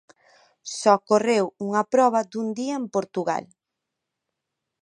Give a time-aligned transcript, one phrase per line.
[0.79, 3.45] Só correu unha proba dun día en Portugal.